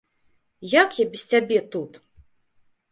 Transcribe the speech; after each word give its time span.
Як 0.71 0.89
я 1.03 1.07
без 1.11 1.27
цябе 1.33 1.59
тут? 1.77 1.91